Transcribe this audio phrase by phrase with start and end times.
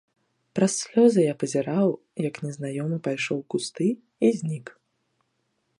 [0.59, 1.87] Праз слёзы я пазіраў,
[2.29, 3.87] як незнаёмы пайшоў у кусты
[4.29, 4.65] і знік.